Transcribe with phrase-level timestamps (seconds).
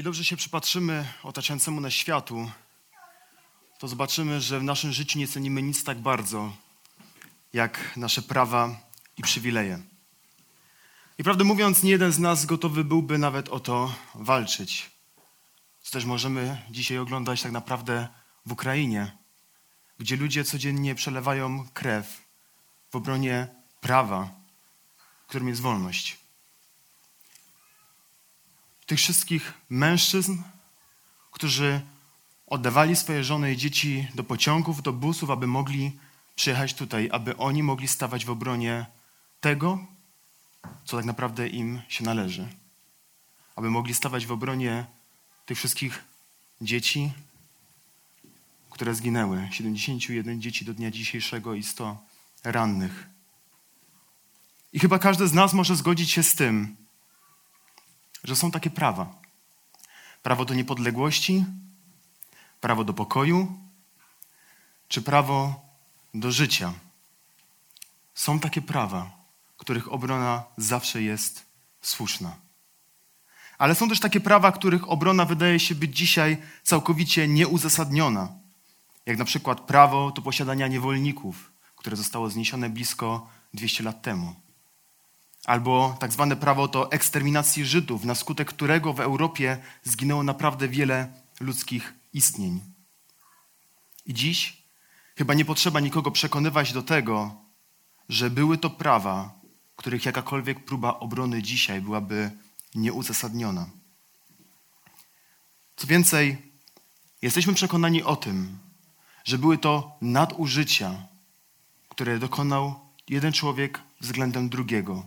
[0.00, 2.50] Jeżeli dobrze się przypatrzymy otaczającemu nas światu,
[3.78, 6.52] to zobaczymy, że w naszym życiu nie cenimy nic tak bardzo,
[7.52, 8.80] jak nasze prawa
[9.16, 9.82] i przywileje.
[11.18, 14.90] I prawdę mówiąc, nie jeden z nas gotowy byłby nawet o to walczyć.
[15.80, 18.08] Co też możemy dzisiaj oglądać tak naprawdę
[18.46, 19.16] w Ukrainie,
[19.98, 22.22] gdzie ludzie codziennie przelewają krew
[22.90, 23.48] w obronie
[23.80, 24.30] prawa,
[25.26, 26.19] którym jest wolność.
[28.90, 30.36] Tych wszystkich mężczyzn,
[31.30, 31.80] którzy
[32.46, 35.92] oddawali swoje żony i dzieci do pociągów, do busów, aby mogli
[36.36, 38.86] przyjechać tutaj, aby oni mogli stawać w obronie
[39.40, 39.86] tego,
[40.84, 42.48] co tak naprawdę im się należy.
[43.56, 44.86] Aby mogli stawać w obronie
[45.46, 46.04] tych wszystkich
[46.60, 47.12] dzieci,
[48.70, 49.48] które zginęły.
[49.50, 51.98] 71 dzieci do dnia dzisiejszego i 100
[52.44, 53.06] rannych.
[54.72, 56.76] I chyba każdy z nas może zgodzić się z tym,
[58.24, 59.14] że są takie prawa.
[60.22, 61.44] Prawo do niepodległości,
[62.60, 63.58] prawo do pokoju,
[64.88, 65.60] czy prawo
[66.14, 66.72] do życia.
[68.14, 69.10] Są takie prawa,
[69.56, 71.46] których obrona zawsze jest
[71.82, 72.36] słuszna.
[73.58, 78.28] Ale są też takie prawa, których obrona wydaje się być dzisiaj całkowicie nieuzasadniona.
[79.06, 84.34] Jak na przykład prawo do posiadania niewolników, które zostało zniesione blisko 200 lat temu.
[85.46, 91.12] Albo tak zwane prawo do eksterminacji Żydów, na skutek którego w Europie zginęło naprawdę wiele
[91.40, 92.60] ludzkich istnień.
[94.06, 94.62] I dziś
[95.16, 97.36] chyba nie potrzeba nikogo przekonywać do tego,
[98.08, 99.40] że były to prawa,
[99.76, 102.30] których jakakolwiek próba obrony dzisiaj byłaby
[102.74, 103.66] nieuzasadniona.
[105.76, 106.52] Co więcej,
[107.22, 108.58] jesteśmy przekonani o tym,
[109.24, 111.06] że były to nadużycia,
[111.88, 115.04] które dokonał jeden człowiek względem drugiego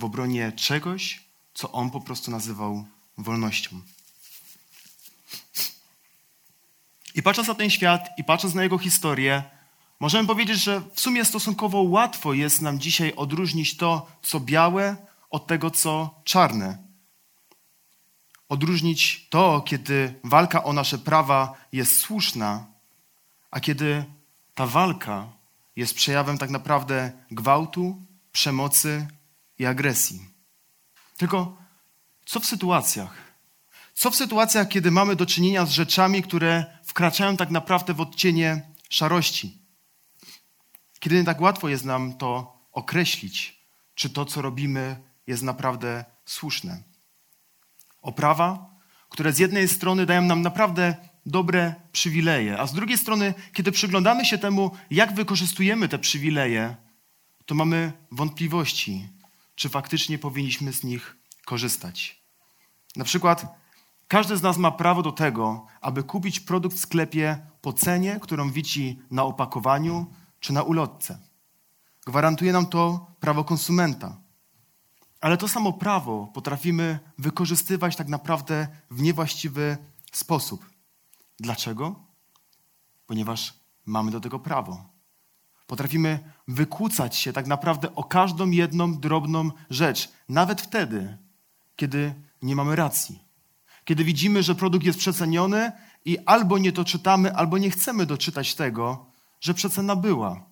[0.00, 1.22] w obronie czegoś,
[1.54, 2.84] co on po prostu nazywał
[3.18, 3.80] wolnością.
[7.14, 9.42] I patrząc na ten świat i patrząc na jego historię,
[10.00, 14.96] możemy powiedzieć, że w sumie stosunkowo łatwo jest nam dzisiaj odróżnić to, co białe,
[15.30, 16.78] od tego, co czarne.
[18.48, 22.66] Odróżnić to, kiedy walka o nasze prawa jest słuszna,
[23.50, 24.04] a kiedy
[24.54, 25.26] ta walka
[25.76, 28.02] jest przejawem tak naprawdę gwałtu,
[28.32, 29.06] przemocy
[29.60, 30.28] i agresji.
[31.16, 31.56] Tylko
[32.26, 33.14] co w sytuacjach?
[33.94, 38.62] Co w sytuacjach, kiedy mamy do czynienia z rzeczami, które wkraczają tak naprawdę w odcienie
[38.88, 39.58] szarości?
[41.00, 43.60] Kiedy nie tak łatwo jest nam to określić,
[43.94, 46.82] czy to, co robimy, jest naprawdę słuszne.
[48.02, 48.70] Oprawa,
[49.08, 50.96] które z jednej strony dają nam naprawdę
[51.26, 56.76] dobre przywileje, a z drugiej strony, kiedy przyglądamy się temu, jak wykorzystujemy te przywileje,
[57.46, 59.19] to mamy wątpliwości,
[59.60, 62.22] czy faktycznie powinniśmy z nich korzystać.
[62.96, 63.46] Na przykład,
[64.08, 68.50] każdy z nas ma prawo do tego, aby kupić produkt w sklepie po cenie, którą
[68.50, 70.06] widzi na opakowaniu
[70.40, 71.18] czy na ulotce.
[72.06, 74.20] Gwarantuje nam to prawo konsumenta.
[75.20, 79.78] Ale to samo prawo potrafimy wykorzystywać tak naprawdę w niewłaściwy
[80.12, 80.70] sposób.
[81.40, 82.04] Dlaczego?
[83.06, 83.54] Ponieważ
[83.86, 84.99] mamy do tego prawo.
[85.70, 91.18] Potrafimy wykłócać się tak naprawdę o każdą jedną drobną rzecz, nawet wtedy,
[91.76, 93.18] kiedy nie mamy racji.
[93.84, 95.72] Kiedy widzimy, że produkt jest przeceniony
[96.04, 99.06] i albo nie doczytamy, albo nie chcemy doczytać tego,
[99.40, 100.44] że przecena była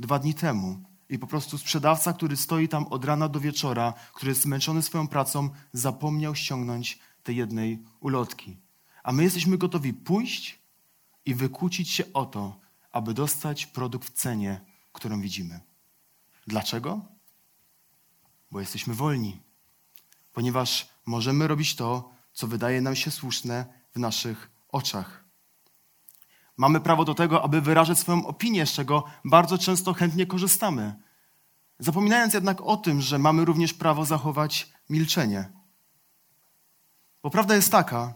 [0.00, 0.82] dwa dni temu.
[1.08, 5.08] I po prostu sprzedawca, który stoi tam od rana do wieczora, który jest zmęczony swoją
[5.08, 8.56] pracą, zapomniał ściągnąć tej jednej ulotki.
[9.02, 10.58] A my jesteśmy gotowi pójść
[11.24, 12.65] i wykłócić się o to,
[12.96, 14.60] aby dostać produkt w cenie,
[14.92, 15.60] którą widzimy.
[16.46, 17.00] Dlaczego?
[18.50, 19.42] Bo jesteśmy wolni.
[20.32, 25.24] Ponieważ możemy robić to, co wydaje nam się słuszne w naszych oczach.
[26.56, 30.94] Mamy prawo do tego, aby wyrażać swoją opinię, z czego bardzo często chętnie korzystamy.
[31.78, 35.52] Zapominając jednak o tym, że mamy również prawo zachować milczenie.
[37.22, 38.14] Bo prawda jest taka,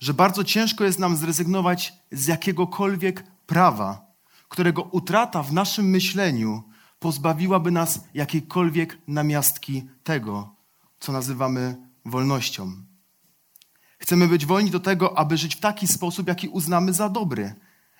[0.00, 4.06] że bardzo ciężko jest nam zrezygnować z jakiegokolwiek prawa,
[4.48, 6.62] którego utrata w naszym myśleniu
[6.98, 10.54] pozbawiłaby nas jakiejkolwiek namiastki tego,
[11.00, 12.72] co nazywamy wolnością.
[13.98, 17.54] Chcemy być wolni do tego, aby żyć w taki sposób, jaki uznamy za dobry.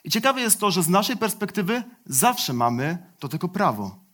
[0.05, 4.05] I ciekawe jest to, że z naszej perspektywy zawsze mamy do tego prawo.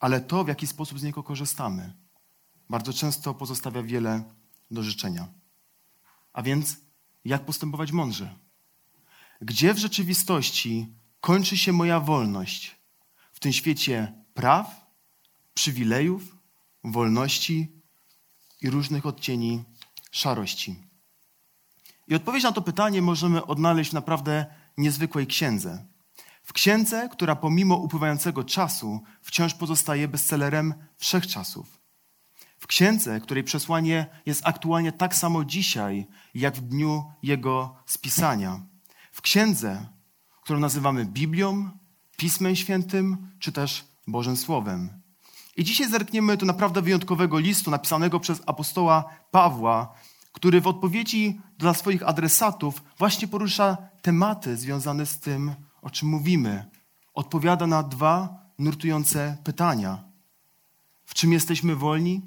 [0.00, 1.94] Ale to, w jaki sposób z niego korzystamy,
[2.70, 4.22] bardzo często pozostawia wiele
[4.70, 5.28] do życzenia.
[6.32, 6.76] A więc,
[7.24, 8.41] jak postępować mądrze?
[9.44, 10.88] Gdzie w rzeczywistości
[11.20, 12.76] kończy się moja wolność?
[13.32, 14.86] W tym świecie praw,
[15.54, 16.36] przywilejów,
[16.84, 17.72] wolności
[18.60, 19.64] i różnych odcieni
[20.10, 20.76] szarości.
[22.08, 24.46] I odpowiedź na to pytanie możemy odnaleźć w naprawdę
[24.76, 25.86] niezwykłej księdze.
[26.42, 31.80] W księdze, która pomimo upływającego czasu wciąż pozostaje bestsellerem wszechczasów.
[32.58, 38.71] W księdze, której przesłanie jest aktualnie tak samo dzisiaj, jak w dniu jego spisania.
[39.12, 39.86] W księdze,
[40.42, 41.70] którą nazywamy Biblią,
[42.16, 45.02] Pismem Świętym czy też Bożym Słowem.
[45.56, 49.94] I dzisiaj zerkniemy do naprawdę wyjątkowego listu napisanego przez apostoła Pawła,
[50.32, 56.70] który w odpowiedzi dla swoich adresatów właśnie porusza tematy związane z tym, o czym mówimy.
[57.14, 60.04] Odpowiada na dwa nurtujące pytania.
[61.04, 62.22] W czym jesteśmy wolni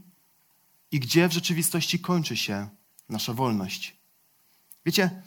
[0.92, 2.70] i gdzie w rzeczywistości kończy się
[3.10, 3.98] nasza wolność?
[4.86, 5.24] Wiecie,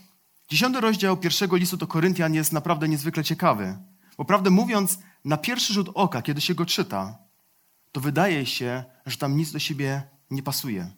[0.49, 3.79] dziesiąty rozdział pierwszego listu do Koryntian jest naprawdę niezwykle ciekawy.
[4.17, 7.19] Bo prawdę mówiąc, na pierwszy rzut oka, kiedy się go czyta,
[7.93, 10.91] to wydaje się, że tam nic do siebie nie pasuje.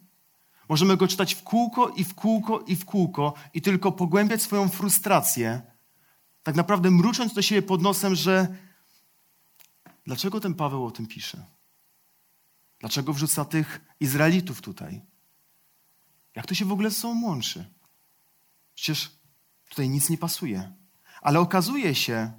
[0.69, 4.69] Możemy go czytać w kółko i w kółko i w kółko i tylko pogłębiać swoją
[4.69, 5.61] frustrację,
[6.43, 8.55] tak naprawdę mrucząc do siebie pod nosem, że
[10.05, 11.45] dlaczego ten Paweł o tym pisze?
[12.79, 15.01] Dlaczego wrzuca tych Izraelitów tutaj?
[16.35, 17.65] Jak to się w ogóle z sobą łączy?
[18.75, 19.20] Przecież
[19.71, 20.71] tutaj nic nie pasuje.
[21.21, 22.31] Ale okazuje się,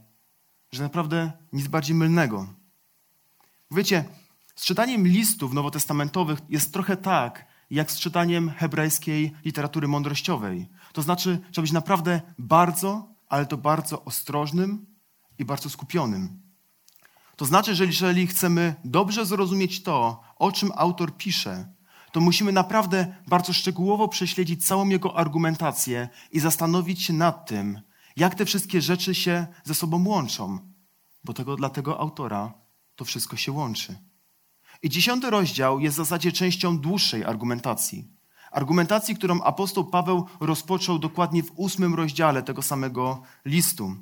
[0.73, 2.55] że naprawdę nic bardziej mylnego.
[3.71, 4.05] Wiecie,
[4.57, 10.69] z czytaniem listów nowotestamentowych jest trochę tak, jak z czytaniem hebrajskiej literatury mądrościowej.
[10.93, 14.87] To znaczy, trzeba być naprawdę bardzo, ale to bardzo ostrożnym
[15.39, 16.43] i bardzo skupionym.
[17.37, 21.72] To znaczy, że jeżeli chcemy dobrze zrozumieć to, o czym autor pisze,
[22.13, 27.81] to musimy naprawdę bardzo szczegółowo prześledzić całą jego argumentację i zastanowić się nad tym,
[28.17, 30.59] jak te wszystkie rzeczy się ze sobą łączą,
[31.25, 32.55] bo tego dla tego autora
[32.97, 33.99] to wszystko się łączy.
[34.83, 38.09] I dziesiąty rozdział jest w zasadzie częścią dłuższej argumentacji.
[38.53, 43.97] Argumentacji, którą apostoł Paweł rozpoczął dokładnie w ósmym rozdziale tego samego listu.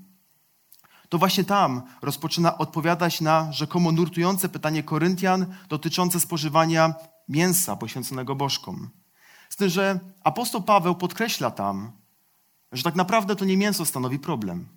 [1.08, 6.94] To właśnie tam rozpoczyna odpowiadać na rzekomo nurtujące pytanie Koryntian dotyczące spożywania
[7.30, 8.90] mięsa poświęconego bożkom.
[9.48, 11.92] Z tym, że apostoł Paweł podkreśla tam,
[12.72, 14.68] że tak naprawdę to nie mięso stanowi problem,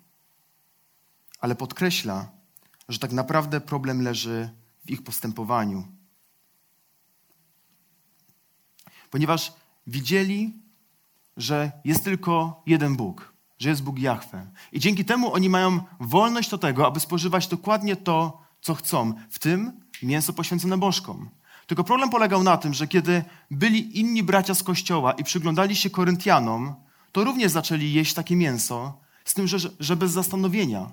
[1.40, 2.28] ale podkreśla,
[2.88, 4.50] że tak naprawdę problem leży
[4.86, 5.88] w ich postępowaniu.
[9.10, 9.52] Ponieważ
[9.86, 10.52] widzieli,
[11.36, 14.46] że jest tylko jeden Bóg, że jest Bóg Jahwe.
[14.72, 19.38] I dzięki temu oni mają wolność do tego, aby spożywać dokładnie to, co chcą, w
[19.38, 21.30] tym mięso poświęcone bożkom.
[21.66, 25.90] Tylko problem polegał na tym, że kiedy byli inni bracia z kościoła i przyglądali się
[25.90, 26.74] Koryntianom,
[27.12, 30.90] to również zaczęli jeść takie mięso, z tym, że, że bez zastanowienia.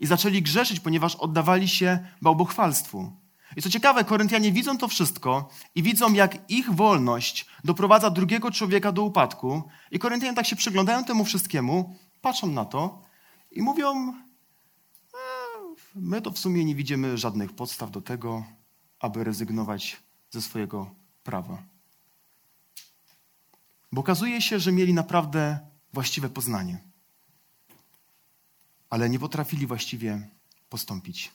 [0.00, 3.12] I zaczęli grzeszyć, ponieważ oddawali się bałbochwalstwu.
[3.56, 8.92] I co ciekawe, Koryntianie widzą to wszystko i widzą, jak ich wolność doprowadza drugiego człowieka
[8.92, 9.62] do upadku.
[9.90, 13.02] I Koryntianie tak się przyglądają temu wszystkiemu, patrzą na to
[13.50, 14.14] i mówią:
[15.14, 15.18] e,
[15.94, 18.44] My to w sumie nie widzimy żadnych podstaw do tego,
[19.00, 20.02] aby rezygnować
[20.34, 20.90] ze swojego
[21.24, 21.62] prawa.
[23.92, 25.58] Bo okazuje się, że mieli naprawdę
[25.92, 26.78] właściwe poznanie,
[28.90, 30.28] ale nie potrafili właściwie
[30.68, 31.30] postąpić.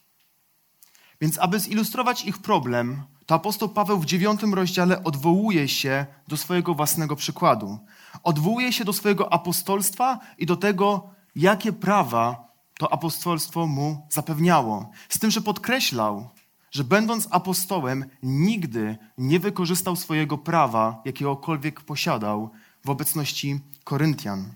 [1.22, 6.75] Więc aby zilustrować ich problem, to apostoł Paweł w dziewiątym rozdziale odwołuje się do swojego
[6.75, 7.79] własnego przykładu.
[8.24, 14.91] Odwołuje się do swojego apostolstwa i do tego, jakie prawa to apostolstwo mu zapewniało.
[15.10, 16.29] Z tym, że podkreślał,
[16.71, 22.49] że będąc apostołem, nigdy nie wykorzystał swojego prawa, jakiegokolwiek posiadał,
[22.85, 24.53] w obecności Koryntian.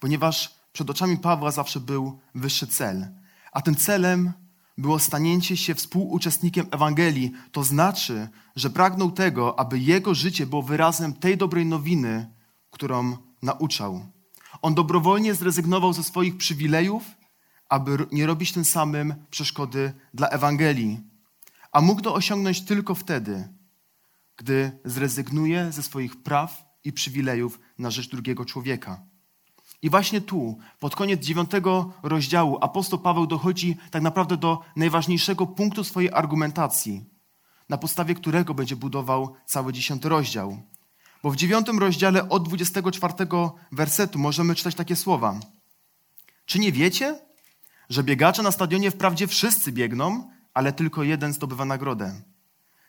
[0.00, 3.08] Ponieważ przed oczami Pawła zawsze był wyższy cel,
[3.52, 4.32] a tym celem
[4.78, 11.12] było stanięcie się współuczestnikiem Ewangelii, to znaczy, że pragnął tego, aby jego życie było wyrazem
[11.12, 12.30] tej dobrej nowiny,
[12.70, 14.06] którą nauczał.
[14.62, 17.04] On dobrowolnie zrezygnował ze swoich przywilejów,
[17.74, 21.00] aby nie robić tym samym przeszkody dla Ewangelii,
[21.72, 23.48] a mógł to osiągnąć tylko wtedy,
[24.36, 29.02] gdy zrezygnuje ze swoich praw i przywilejów na rzecz drugiego człowieka.
[29.82, 35.84] I właśnie tu, pod koniec dziewiątego rozdziału, apostoł Paweł dochodzi tak naprawdę do najważniejszego punktu
[35.84, 37.04] swojej argumentacji,
[37.68, 40.62] na podstawie którego będzie budował cały dziesiąty rozdział.
[41.22, 43.14] Bo w dziewiątym rozdziale od 24
[43.72, 45.40] wersetu możemy czytać takie słowa.
[46.46, 47.23] Czy nie wiecie,
[47.88, 52.22] że biegacze na stadionie wprawdzie wszyscy biegną, ale tylko jeden zdobywa nagrodę?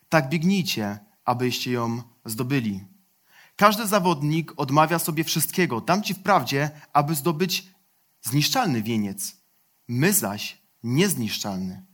[0.09, 2.83] Tak biegnijcie, abyście ją zdobyli.
[3.55, 7.67] Każdy zawodnik odmawia sobie wszystkiego, dam ci wprawdzie, aby zdobyć
[8.21, 9.37] zniszczalny wieniec.
[9.87, 11.85] My zaś niezniszczalny.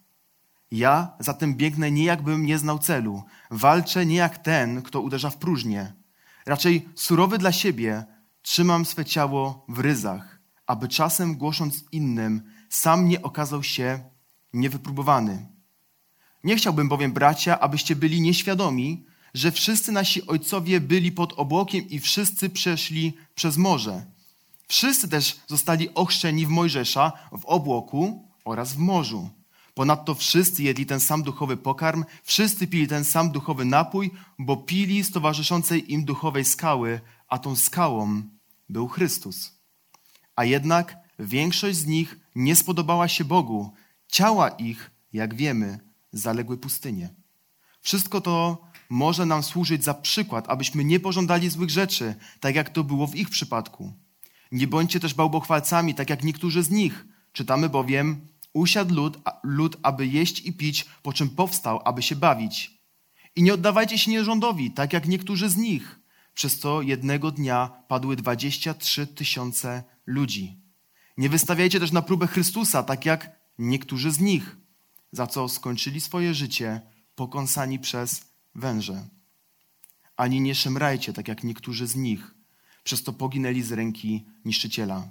[0.72, 3.24] Ja zatem biegnę nie jakbym nie znał celu.
[3.52, 5.94] Walczę nie jak ten, kto uderza w próżnię.
[6.46, 8.04] Raczej surowy dla siebie
[8.42, 14.00] trzymam swe ciało w ryzach, aby czasem głosząc innym, sam nie okazał się
[14.54, 15.46] niewypróbowany.
[16.44, 22.00] Nie chciałbym bowiem, bracia, abyście byli nieświadomi, że wszyscy nasi ojcowie byli pod obłokiem i
[22.00, 24.06] wszyscy przeszli przez morze.
[24.68, 29.30] Wszyscy też zostali ochrzczeni w Mojżesza, w obłoku oraz w morzu.
[29.74, 35.04] Ponadto wszyscy jedli ten sam duchowy pokarm, wszyscy pili ten sam duchowy napój, bo pili
[35.04, 38.22] z towarzyszącej im duchowej skały, a tą skałą
[38.70, 39.52] był Chrystus.
[40.36, 43.74] A jednak większość z nich nie spodobała się Bogu.
[44.08, 45.80] Ciała ich, jak wiemy,
[46.12, 47.10] zaległy pustynię.
[47.82, 52.84] Wszystko to może nam służyć za przykład, abyśmy nie pożądali złych rzeczy, tak jak to
[52.84, 53.94] było w ich przypadku.
[54.52, 57.06] Nie bądźcie też bałbochwalcami, tak jak niektórzy z nich.
[57.34, 62.82] Czytamy bowiem, usiadł lud, lud, aby jeść i pić, po czym powstał, aby się bawić.
[63.36, 66.00] I nie oddawajcie się nierządowi, tak jak niektórzy z nich,
[66.34, 70.61] przez co jednego dnia padły dwadzieścia trzy tysiące ludzi.
[71.22, 74.58] Nie wystawiajcie też na próbę Chrystusa, tak jak niektórzy z nich,
[75.12, 76.82] za co skończyli swoje życie
[77.16, 78.26] pokąsani przez
[78.56, 79.08] węże.
[80.16, 82.36] Ani nie szemrajcie, tak jak niektórzy z nich,
[82.84, 85.08] przez to poginęli z ręki niszczyciela.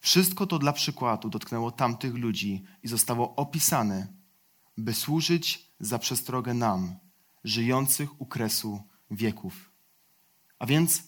[0.00, 4.06] Wszystko to dla przykładu dotknęło tamtych ludzi i zostało opisane,
[4.78, 6.96] by służyć za przestrogę nam,
[7.44, 9.70] żyjących u kresu wieków.
[10.58, 11.02] A więc,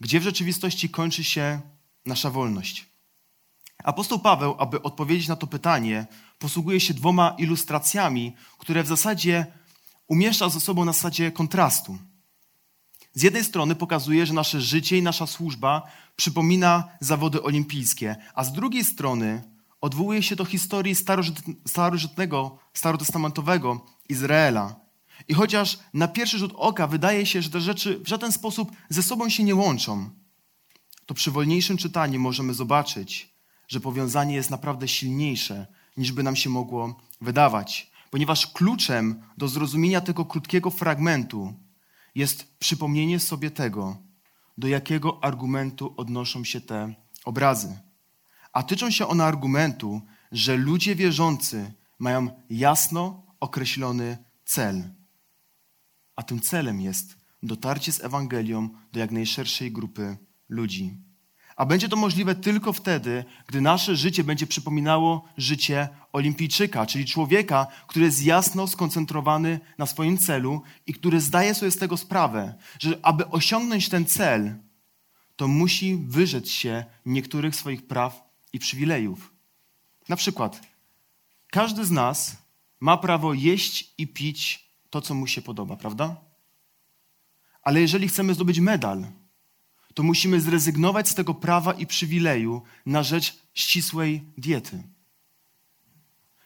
[0.00, 1.60] gdzie w rzeczywistości kończy się
[2.06, 2.91] nasza wolność?
[3.82, 6.06] Apostoł Paweł, aby odpowiedzieć na to pytanie,
[6.38, 9.46] posługuje się dwoma ilustracjami, które w zasadzie
[10.08, 11.98] umieszcza ze sobą na zasadzie kontrastu.
[13.14, 15.82] Z jednej strony pokazuje, że nasze życie i nasza służba
[16.16, 19.42] przypomina zawody olimpijskie, a z drugiej strony
[19.80, 20.94] odwołuje się do historii
[21.66, 24.74] starożytnego, starotestamentowego Izraela.
[25.28, 29.02] I chociaż na pierwszy rzut oka wydaje się, że te rzeczy w żaden sposób ze
[29.02, 30.10] sobą się nie łączą,
[31.06, 33.31] to przy wolniejszym czytaniu możemy zobaczyć,
[33.72, 40.00] że powiązanie jest naprawdę silniejsze, niż by nam się mogło wydawać ponieważ kluczem do zrozumienia
[40.00, 41.54] tego krótkiego fragmentu
[42.14, 43.96] jest przypomnienie sobie tego,
[44.58, 47.78] do jakiego argumentu odnoszą się te obrazy.
[48.52, 50.00] A tyczą się one argumentu,
[50.32, 54.90] że ludzie wierzący mają jasno określony cel.
[56.16, 60.16] A tym celem jest dotarcie z Ewangelią do jak najszerszej grupy
[60.48, 60.96] ludzi.
[61.56, 67.66] A będzie to możliwe tylko wtedy, gdy nasze życie będzie przypominało życie olimpijczyka, czyli człowieka,
[67.86, 72.98] który jest jasno skoncentrowany na swoim celu i który zdaje sobie z tego sprawę, że
[73.02, 74.54] aby osiągnąć ten cel,
[75.36, 79.32] to musi wyrzec się niektórych swoich praw i przywilejów.
[80.08, 80.60] Na przykład,
[81.50, 82.36] każdy z nas
[82.80, 86.16] ma prawo jeść i pić to, co mu się podoba, prawda?
[87.62, 89.06] Ale jeżeli chcemy zdobyć medal,
[89.94, 94.82] to musimy zrezygnować z tego prawa i przywileju na rzecz ścisłej diety.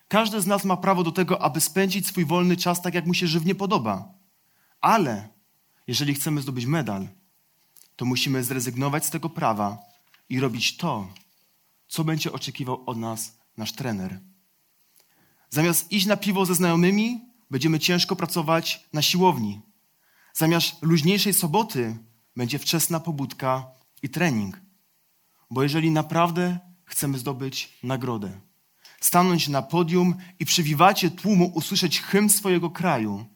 [0.08, 3.14] Każdy z nas ma prawo do tego, aby spędzić swój wolny czas tak, jak mu
[3.14, 4.14] się żywnie podoba.
[4.80, 5.28] Ale
[5.86, 7.08] jeżeli chcemy zdobyć medal,
[7.96, 9.78] to musimy zrezygnować z tego prawa
[10.28, 11.08] i robić to,
[11.88, 14.20] co będzie oczekiwał od nas nasz trener.
[15.50, 19.60] Zamiast iść na piwo ze znajomymi, będziemy ciężko pracować na siłowni.
[20.34, 21.96] Zamiast luźniejszej soboty
[22.36, 23.66] będzie wczesna pobudka
[24.02, 24.60] i trening.
[25.50, 28.40] Bo jeżeli naprawdę chcemy zdobyć nagrodę,
[29.00, 33.26] stanąć na podium i przy wiwacie tłumu usłyszeć hymn swojego kraju,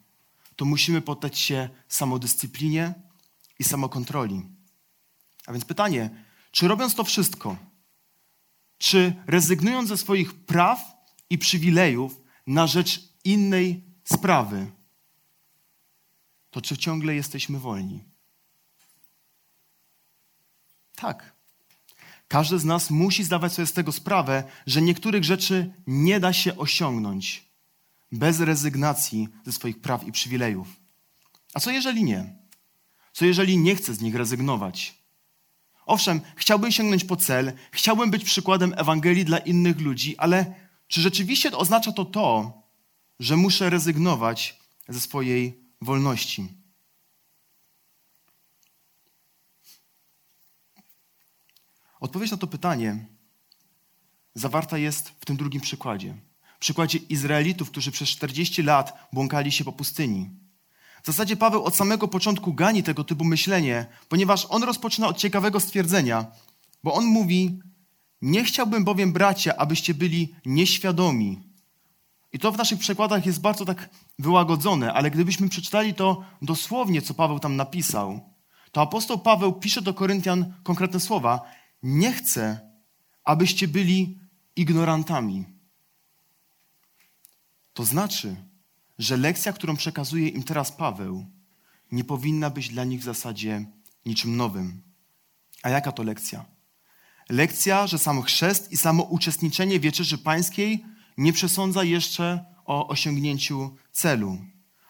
[0.55, 2.93] to musimy poddać się samodyscyplinie
[3.59, 4.41] i samokontroli.
[5.45, 6.09] A więc pytanie,
[6.51, 7.57] czy robiąc to wszystko,
[8.77, 10.93] czy rezygnując ze swoich praw
[11.29, 14.71] i przywilejów na rzecz innej sprawy,
[16.51, 18.10] to czy ciągle jesteśmy wolni?
[21.01, 21.35] Tak.
[22.27, 26.57] Każdy z nas musi zdawać sobie z tego sprawę, że niektórych rzeczy nie da się
[26.57, 27.45] osiągnąć
[28.11, 30.67] bez rezygnacji ze swoich praw i przywilejów.
[31.53, 32.35] A co jeżeli nie?
[33.13, 35.01] Co jeżeli nie chce z nich rezygnować?
[35.85, 40.53] Owszem, chciałbym sięgnąć po cel, chciałbym być przykładem Ewangelii dla innych ludzi, ale
[40.87, 42.53] czy rzeczywiście oznacza to to,
[43.19, 46.60] że muszę rezygnować ze swojej wolności?
[52.01, 53.05] Odpowiedź na to pytanie
[54.33, 56.15] zawarta jest w tym drugim przykładzie.
[56.59, 60.29] Przykładzie Izraelitów, którzy przez 40 lat błąkali się po pustyni.
[61.03, 65.59] W zasadzie Paweł od samego początku gani tego typu myślenie, ponieważ on rozpoczyna od ciekawego
[65.59, 66.25] stwierdzenia,
[66.83, 67.59] bo on mówi:
[68.21, 71.39] Nie chciałbym bowiem, bracia, abyście byli nieświadomi.
[72.33, 73.89] I to w naszych przekładach jest bardzo tak
[74.19, 78.19] wyłagodzone, ale gdybyśmy przeczytali to dosłownie, co Paweł tam napisał,
[78.71, 81.41] to apostoł Paweł pisze do Koryntian konkretne słowa:
[81.83, 82.71] Nie chcę,
[83.23, 84.19] abyście byli
[84.55, 85.45] ignorantami.
[87.73, 88.35] To znaczy,
[88.99, 91.25] że lekcja, którą przekazuje im teraz Paweł,
[91.91, 93.65] nie powinna być dla nich w zasadzie
[94.05, 94.81] niczym nowym.
[95.63, 96.45] A jaka to lekcja?
[97.29, 100.85] Lekcja, że sam chrzest i samo uczestniczenie wieczerzy pańskiej
[101.17, 104.37] nie przesądza jeszcze o osiągnięciu celu.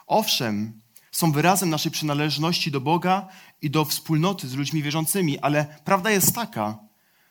[0.08, 0.81] Owszem,
[1.12, 3.28] są wyrazem naszej przynależności do Boga
[3.62, 6.80] i do wspólnoty z ludźmi wierzącymi, ale prawda jest taka,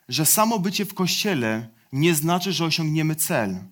[0.09, 3.65] że samo bycie w kościele nie znaczy, że osiągniemy cel.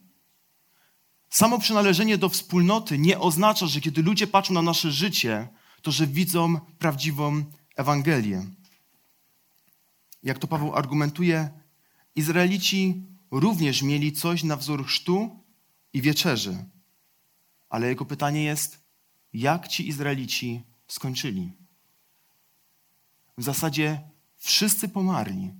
[1.30, 5.48] Samo przynależenie do wspólnoty nie oznacza, że kiedy ludzie patrzą na nasze życie,
[5.82, 7.44] to że widzą prawdziwą
[7.76, 8.46] Ewangelię.
[10.22, 11.50] Jak to Paweł argumentuje,
[12.16, 15.44] Izraelici również mieli coś na wzór chrztu
[15.92, 16.64] i wieczerzy.
[17.68, 18.77] Ale jego pytanie jest,
[19.32, 21.52] jak ci Izraelici skończyli?
[23.38, 24.00] W zasadzie
[24.36, 25.52] wszyscy pomarli,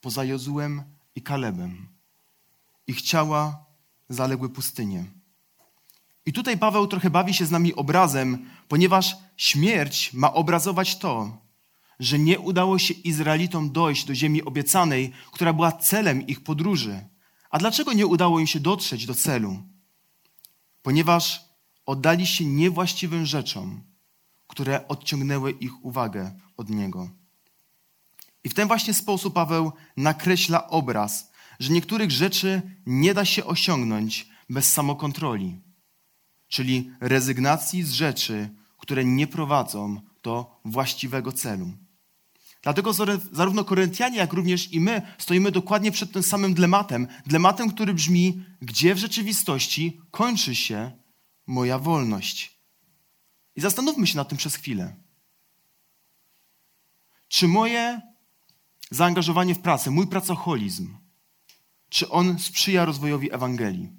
[0.00, 0.82] poza Jozułem
[1.14, 1.88] i Kalebem.
[2.86, 3.64] Ich ciała
[4.08, 5.04] zaległy pustynię.
[6.26, 11.38] I tutaj Paweł trochę bawi się z nami obrazem, ponieważ śmierć ma obrazować to,
[11.98, 17.04] że nie udało się Izraelitom dojść do ziemi obiecanej, która była celem ich podróży.
[17.50, 19.62] A dlaczego nie udało im się dotrzeć do celu?
[20.82, 21.45] Ponieważ
[21.86, 23.82] oddali się niewłaściwym rzeczom,
[24.46, 27.10] które odciągnęły ich uwagę od Niego.
[28.44, 34.28] I w ten właśnie sposób Paweł nakreśla obraz, że niektórych rzeczy nie da się osiągnąć
[34.50, 35.60] bez samokontroli,
[36.48, 41.72] czyli rezygnacji z rzeczy, które nie prowadzą do właściwego celu.
[42.62, 42.92] Dlatego
[43.32, 47.06] zarówno Koryntianie, jak również i my stoimy dokładnie przed tym samym dylematem.
[47.26, 50.92] Dylematem, który brzmi, gdzie w rzeczywistości kończy się
[51.46, 52.60] moja wolność.
[53.56, 54.96] I zastanówmy się nad tym przez chwilę.
[57.28, 58.00] Czy moje
[58.90, 60.96] zaangażowanie w pracę, mój pracoholizm,
[61.88, 63.90] czy on sprzyja rozwojowi Ewangelii?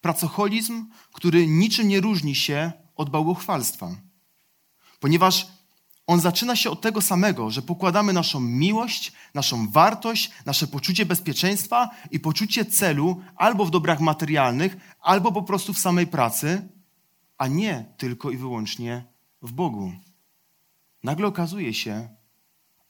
[0.00, 3.96] Pracoholizm, który niczym nie różni się od bałwochwalstwa,
[5.00, 5.46] ponieważ
[6.06, 11.90] on zaczyna się od tego samego, że pokładamy naszą miłość, naszą wartość, nasze poczucie bezpieczeństwa
[12.10, 16.68] i poczucie celu albo w dobrach materialnych, albo po prostu w samej pracy,
[17.38, 19.04] a nie tylko i wyłącznie
[19.42, 19.92] w Bogu.
[21.02, 22.08] Nagle okazuje się,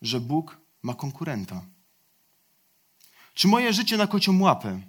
[0.02, 1.62] że Bóg ma konkurenta.
[3.34, 4.80] Czy moje życie na kocią łapę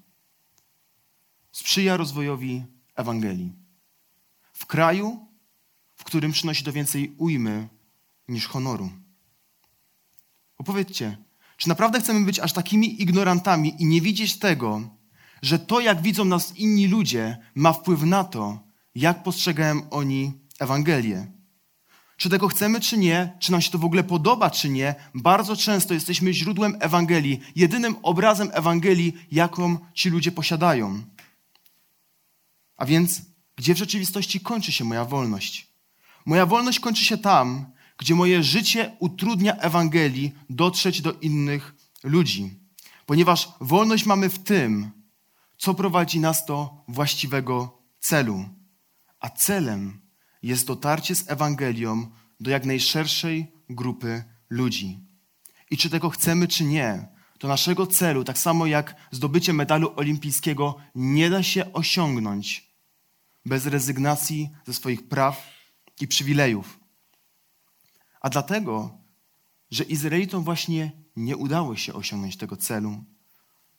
[1.52, 2.64] sprzyja rozwojowi
[2.96, 3.54] Ewangelii?
[4.54, 5.28] W kraju,
[5.96, 7.70] w którym przynosi to więcej ujmy
[8.28, 8.90] niż honoru.
[10.58, 11.18] Opowiedzcie,
[11.58, 14.82] czy naprawdę chcemy być aż takimi ignorantami i nie widzieć tego,
[15.42, 18.60] że to, jak widzą nas inni ludzie, ma wpływ na to,
[18.96, 21.28] jak postrzegają oni Ewangelię?
[22.18, 25.56] Czy tego chcemy, czy nie, czy nam się to w ogóle podoba, czy nie, bardzo
[25.56, 31.04] często jesteśmy źródłem Ewangelii, jedynym obrazem Ewangelii, jaką ci ludzie posiadają.
[32.78, 33.22] A więc,
[33.56, 35.68] gdzie w rzeczywistości kończy się moja wolność?
[36.26, 37.66] Moja wolność kończy się tam,
[37.98, 42.60] gdzie moje życie utrudnia Ewangelii dotrzeć do innych ludzi.
[43.06, 44.92] Ponieważ wolność mamy w tym,
[45.58, 48.46] co prowadzi nas do właściwego celu.
[49.20, 50.02] A celem
[50.44, 55.00] jest dotarcie z Ewangelią do jak najszerszej grupy ludzi.
[55.72, 57.08] I czy tego chcemy, czy nie,
[57.40, 62.76] to naszego celu, tak samo jak zdobycie medalu olimpijskiego, nie da się osiągnąć
[63.46, 65.48] bez rezygnacji ze swoich praw
[66.02, 66.85] i przywilejów.
[68.26, 68.98] A dlatego,
[69.72, 73.04] że Izraelitom właśnie nie udało się osiągnąć tego celu,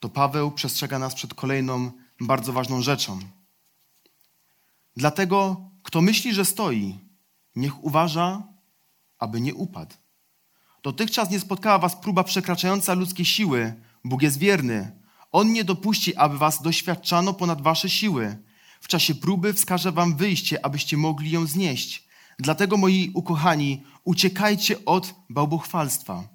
[0.01, 3.19] to Paweł przestrzega nas przed kolejną bardzo ważną rzeczą.
[4.97, 6.99] Dlatego, kto myśli, że stoi,
[7.57, 8.43] niech uważa,
[9.19, 9.95] aby nie upadł.
[10.83, 13.75] Dotychczas nie spotkała was próba przekraczająca ludzkie siły.
[14.05, 15.03] Bóg jest wierny.
[15.33, 18.39] On nie dopuści, aby was doświadczano ponad wasze siły.
[18.81, 22.06] W czasie próby wskaże wam wyjście, abyście mogli ją znieść.
[22.39, 26.29] Dlatego, moi ukochani, uciekajcie od bałbuchwalstwa.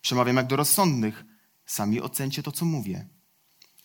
[0.00, 1.24] Przemawiam jak do rozsądnych.
[1.66, 3.08] Sami ocencie to, co mówię.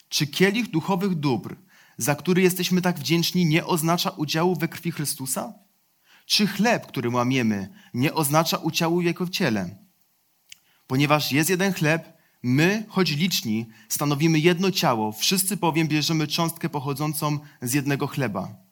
[0.10, 1.56] Czy kielich duchowych dóbr,
[1.98, 5.54] za który jesteśmy tak wdzięczni, nie oznacza udziału we krwi Chrystusa?
[6.26, 9.76] Czy chleb, który łamiemy, nie oznacza udziału w Jego ciele?
[10.88, 17.40] Ponieważ jest jeden chleb, my, choć liczni, stanowimy jedno ciało, wszyscy bowiem bierzemy cząstkę pochodzącą
[17.62, 18.63] z jednego chleba.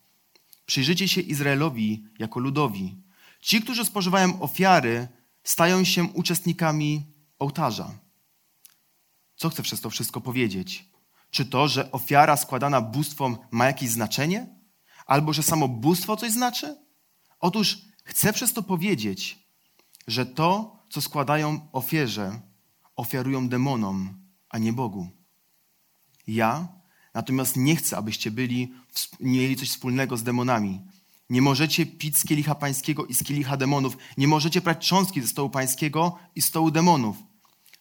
[0.72, 2.98] Przyjrzyjcie się Izraelowi jako ludowi.
[3.42, 5.08] Ci, którzy spożywają ofiary,
[5.44, 7.06] stają się uczestnikami
[7.40, 7.92] ołtarza.
[9.36, 10.90] Co chcę przez to wszystko powiedzieć?
[11.32, 14.48] Czy to, że ofiara składana bóstwom ma jakieś znaczenie?
[15.06, 16.78] Albo że samo bóstwo coś znaczy?
[17.40, 19.40] Otóż chcę przez to powiedzieć,
[20.08, 22.42] że to, co składają ofierze,
[22.96, 24.14] ofiarują demonom,
[24.50, 25.10] a nie Bogu.
[26.28, 26.68] Ja
[27.14, 28.74] natomiast nie chcę, abyście byli,
[29.20, 30.82] mieli coś wspólnego z demonami.
[31.30, 33.98] Nie możecie pić z kielicha pańskiego i z kielicha demonów.
[34.18, 37.18] Nie możecie brać cząstki ze stołu pańskiego i stołu demonów.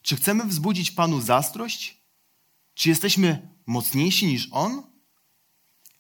[0.03, 2.01] Czy chcemy wzbudzić Panu zastrość?
[2.75, 4.83] Czy jesteśmy mocniejsi niż On?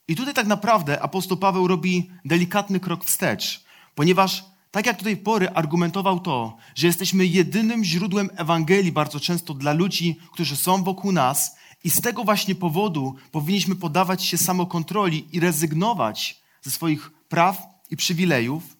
[0.08, 3.64] I tutaj tak naprawdę apostoł Paweł robi delikatny krok wstecz,
[3.94, 9.54] ponieważ tak jak do tej pory argumentował to, że jesteśmy jedynym źródłem Ewangelii bardzo często
[9.54, 15.36] dla ludzi, którzy są wokół nas i z tego właśnie powodu powinniśmy podawać się samokontroli
[15.36, 18.76] i rezygnować ze swoich praw i przywilejów,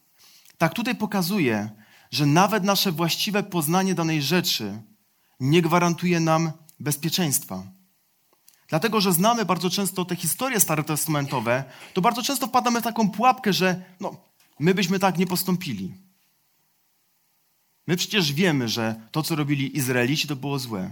[0.58, 1.70] tak tutaj pokazuje,
[2.10, 4.82] że nawet nasze właściwe poznanie danej rzeczy
[5.40, 7.62] nie gwarantuje nam bezpieczeństwa.
[8.68, 13.52] Dlatego, że znamy bardzo często te historie starotestamentowe, to bardzo często wpadamy w taką pułapkę,
[13.52, 14.16] że no,
[14.58, 15.94] my byśmy tak nie postąpili.
[17.86, 20.90] My przecież wiemy, że to, co robili Izraelici, to było złe.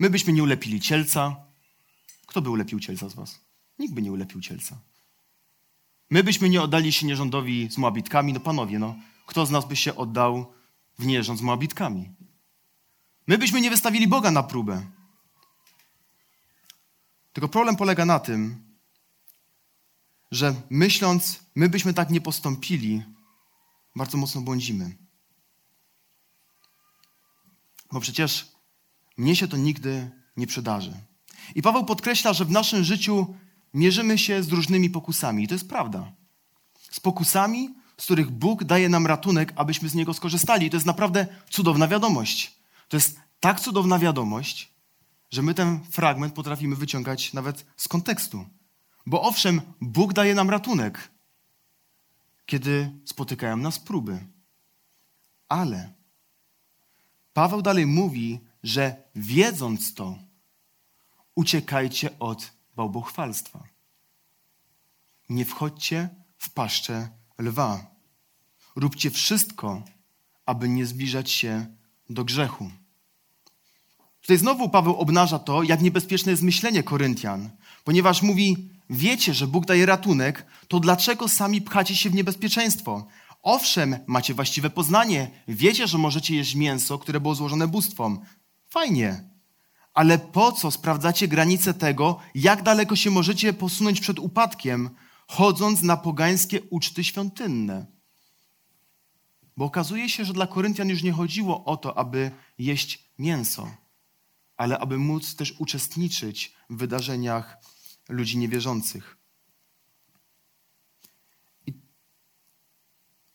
[0.00, 1.36] My byśmy nie ulepili cielca.
[2.26, 3.40] Kto by ulepił cielca z was?
[3.78, 4.78] Nikt by nie ulepił cielca.
[6.10, 8.32] My byśmy nie oddali się nierządowi z Moabitkami.
[8.32, 10.52] No panowie, no, kto z nas by się oddał
[10.98, 12.10] w nierząd z Moabitkami?
[13.26, 14.86] My byśmy nie wystawili Boga na próbę.
[17.32, 18.62] Tylko problem polega na tym,
[20.30, 23.02] że myśląc, my byśmy tak nie postąpili,
[23.96, 24.96] bardzo mocno błądzimy.
[27.92, 28.59] Bo przecież
[29.20, 30.92] mnie się to nigdy nie przydarzy.
[31.54, 33.34] I Paweł podkreśla, że w naszym życiu
[33.74, 35.44] mierzymy się z różnymi pokusami.
[35.44, 36.12] I to jest prawda.
[36.90, 40.66] Z pokusami, z których Bóg daje nam ratunek, abyśmy z niego skorzystali.
[40.66, 42.56] I to jest naprawdę cudowna wiadomość.
[42.88, 44.72] To jest tak cudowna wiadomość,
[45.30, 48.46] że my ten fragment potrafimy wyciągać nawet z kontekstu.
[49.06, 51.10] Bo owszem, Bóg daje nam ratunek,
[52.46, 54.26] kiedy spotykają nas próby.
[55.48, 55.92] Ale
[57.32, 60.18] Paweł dalej mówi, że wiedząc to,
[61.34, 63.64] uciekajcie od bałbochwalstwa.
[65.28, 67.94] Nie wchodźcie w paszczę lwa.
[68.76, 69.82] Róbcie wszystko,
[70.46, 71.66] aby nie zbliżać się
[72.10, 72.70] do grzechu.
[74.20, 77.50] Tutaj znowu Paweł obnaża to, jak niebezpieczne jest myślenie Koryntian,
[77.84, 83.06] ponieważ mówi: Wiecie, że Bóg daje ratunek, to dlaczego sami pchacie się w niebezpieczeństwo?
[83.42, 88.20] Owszem, macie właściwe poznanie, wiecie, że możecie jeść mięso, które było złożone bóstwom.
[88.70, 89.30] Fajnie.
[89.94, 94.90] Ale po co sprawdzacie granice tego, jak daleko się możecie posunąć przed upadkiem,
[95.26, 97.86] chodząc na pogańskie uczty świątynne?
[99.56, 103.70] Bo okazuje się, że dla Koryntian już nie chodziło o to, aby jeść mięso,
[104.56, 107.56] ale aby móc też uczestniczyć w wydarzeniach
[108.08, 109.16] ludzi niewierzących.
[111.66, 111.72] I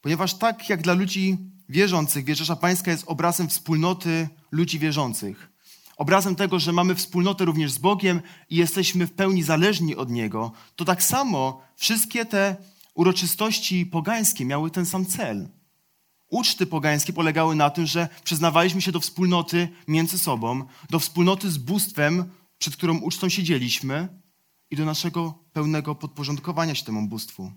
[0.01, 1.37] ponieważ tak jak dla ludzi
[1.69, 5.51] wierzących, Wieczerza Pańska jest obrazem wspólnoty ludzi wierzących.
[5.97, 10.51] Obrazem tego, że mamy wspólnotę również z Bogiem i jesteśmy w pełni zależni od Niego,
[10.75, 12.55] to tak samo wszystkie te
[12.93, 15.49] uroczystości pogańskie miały ten sam cel.
[16.29, 21.57] Uczty pogańskie polegały na tym, że przyznawaliśmy się do wspólnoty między sobą, do wspólnoty z
[21.57, 24.07] bóstwem, przed którą ucztą siedzieliśmy
[24.71, 27.51] i do naszego pełnego podporządkowania się temu bóstwu.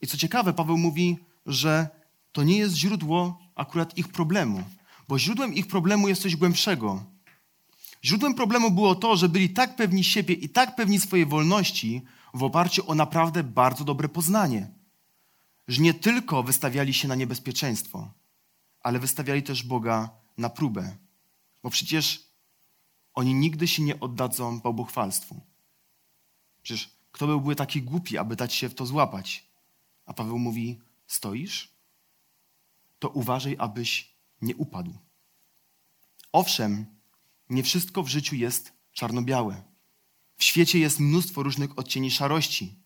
[0.00, 1.88] I co ciekawe, Paweł mówi, że
[2.32, 4.64] to nie jest źródło akurat ich problemu,
[5.08, 7.04] bo źródłem ich problemu jest coś głębszego.
[8.04, 12.02] Źródłem problemu było to, że byli tak pewni siebie i tak pewni swojej wolności
[12.34, 14.70] w oparciu o naprawdę bardzo dobre poznanie,
[15.68, 18.12] że nie tylko wystawiali się na niebezpieczeństwo,
[18.80, 20.96] ale wystawiali też Boga na próbę,
[21.62, 22.26] bo przecież
[23.14, 25.40] oni nigdy się nie oddadzą bałbochwalstwu.
[26.62, 29.46] Przecież kto byłby taki głupi, aby dać się w to złapać?
[30.06, 31.68] A Paweł mówi: Stoisz?
[32.98, 34.11] To uważaj, abyś
[34.42, 34.98] nie upadł.
[36.32, 36.86] Owszem,
[37.50, 39.62] nie wszystko w życiu jest czarno-białe.
[40.36, 42.82] W świecie jest mnóstwo różnych odcieni szarości.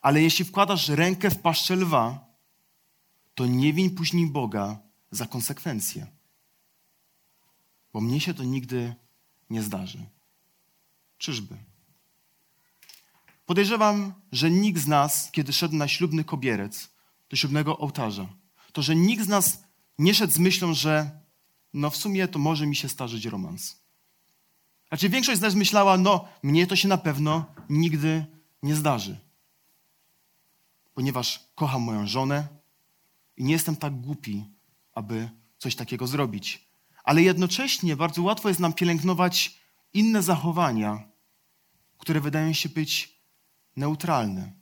[0.00, 2.26] Ale jeśli wkładasz rękę w paszczę lwa,
[3.34, 4.78] to nie wiń później Boga
[5.10, 6.06] za konsekwencje.
[7.92, 8.94] bo mnie się to nigdy
[9.50, 10.06] nie zdarzy.
[11.18, 11.56] Czyżby?
[13.46, 16.90] Podejrzewam, że nikt z nas, kiedy szedł na ślubny kobierec,
[17.30, 18.28] do ślubnego ołtarza,
[18.72, 19.62] to, że nikt z nas
[20.00, 21.20] nie szedł z myślą, że
[21.72, 23.80] no w sumie to może mi się starzyć romans.
[24.88, 28.26] Znaczy większość z nas myślała, no mnie to się na pewno nigdy
[28.62, 29.18] nie zdarzy.
[30.94, 32.48] Ponieważ kocham moją żonę
[33.36, 34.44] i nie jestem tak głupi,
[34.94, 36.68] aby coś takiego zrobić.
[37.04, 39.60] Ale jednocześnie bardzo łatwo jest nam pielęgnować
[39.92, 41.08] inne zachowania,
[41.98, 43.20] które wydają się być
[43.76, 44.52] neutralne.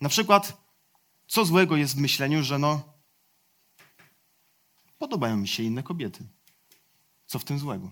[0.00, 0.62] Na przykład,
[1.26, 2.99] co złego jest w myśleniu, że no,
[5.00, 6.26] podobają mi się inne kobiety.
[7.26, 7.90] Co w tym złego?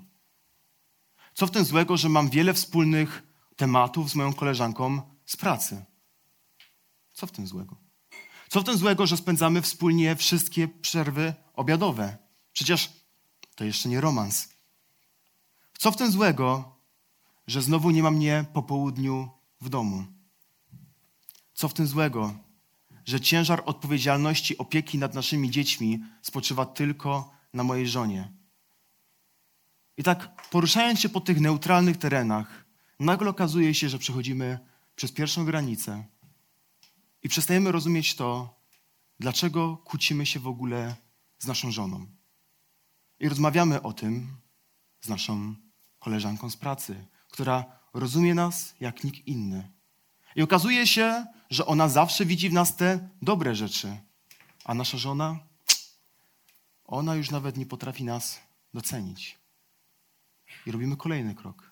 [1.35, 3.23] Co w tym złego, że mam wiele wspólnych
[3.57, 5.85] tematów z moją koleżanką z pracy?
[7.13, 7.77] Co w tym złego?
[8.49, 12.19] Co w tym złego, że spędzamy wspólnie wszystkie przerwy obiadowe?
[12.53, 12.93] Przecież
[13.55, 14.49] to jeszcze nie romans.
[15.79, 16.77] Co w tym złego,
[17.47, 20.05] że znowu nie ma mnie po południu w domu?
[21.55, 22.35] Co w tym złego,
[23.09, 28.33] że ciężar odpowiedzialności opieki nad naszymi dziećmi spoczywa tylko na mojej żonie?
[29.97, 32.65] I tak poruszając się po tych neutralnych terenach,
[33.01, 34.59] nagle okazuje się, że przechodzimy
[34.97, 36.05] przez pierwszą granicę
[37.23, 38.61] i przestajemy rozumieć to,
[39.21, 40.97] dlaczego kłócimy się w ogóle
[41.39, 42.07] z naszą żoną.
[43.21, 44.37] I rozmawiamy o tym
[45.01, 45.55] z naszą
[45.99, 49.78] koleżanką z pracy, która rozumie nas jak nikt inny.
[50.39, 53.97] I okazuje się, że ona zawsze widzi w nas te dobre rzeczy,
[54.65, 55.39] a nasza żona,
[56.85, 58.41] ona już nawet nie potrafi nas
[58.75, 59.39] docenić.
[60.67, 61.71] I robimy kolejny krok.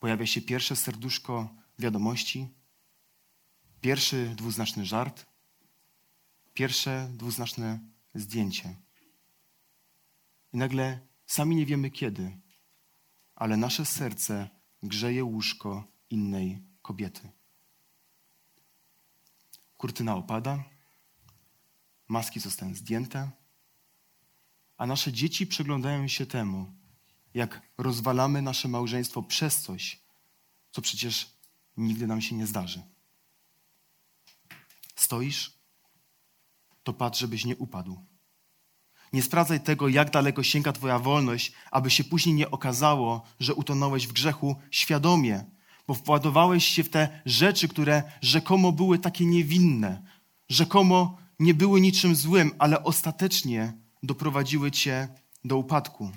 [0.00, 2.48] Pojawia się pierwsze serduszko wiadomości,
[3.80, 5.26] pierwszy dwuznaczny żart,
[6.54, 7.80] pierwsze dwuznaczne
[8.14, 8.76] zdjęcie.
[10.52, 12.38] I nagle sami nie wiemy kiedy,
[13.34, 14.48] ale nasze serce
[14.82, 17.41] grzeje łóżko innej kobiety.
[19.82, 20.64] Kurtyna opada,
[22.08, 23.30] maski zostają zdjęte,
[24.76, 26.72] a nasze dzieci przyglądają się temu,
[27.34, 30.02] jak rozwalamy nasze małżeństwo przez coś,
[30.70, 31.36] co przecież
[31.76, 32.82] nigdy nam się nie zdarzy.
[34.96, 35.58] Stoisz,
[36.82, 38.06] to patrz, żebyś nie upadł.
[39.12, 44.06] Nie sprawdzaj tego, jak daleko sięga Twoja wolność, aby się później nie okazało, że utonąłeś
[44.06, 45.44] w grzechu świadomie,
[45.86, 50.02] bo władowałeś się w te rzeczy, które rzekomo były takie niewinne,
[50.48, 55.08] rzekomo nie były niczym złym, ale ostatecznie doprowadziły Cię
[55.44, 56.10] do upadku.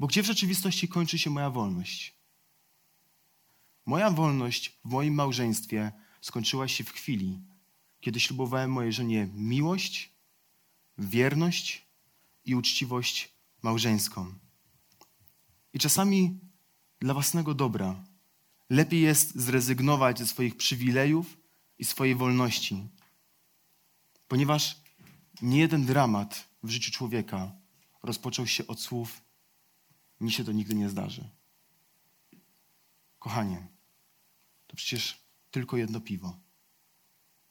[0.00, 2.16] Bo gdzie w rzeczywistości kończy się moja wolność?
[3.86, 7.40] Moja wolność w moim małżeństwie skończyła się w chwili,
[8.00, 10.12] kiedy ślubowałem mojej żonie miłość,
[10.98, 11.86] wierność
[12.44, 14.34] i uczciwość małżeńską.
[15.72, 16.40] I czasami
[17.00, 18.04] dla własnego dobra
[18.70, 21.38] lepiej jest zrezygnować ze swoich przywilejów
[21.78, 22.88] i swojej wolności,
[24.28, 24.80] ponieważ
[25.42, 27.52] nie jeden dramat w życiu człowieka
[28.02, 29.22] rozpoczął się od słów:
[30.20, 31.30] Mi się to nigdy nie zdarzy.
[33.18, 33.66] Kochanie,
[34.66, 36.38] to przecież tylko jedno piwo.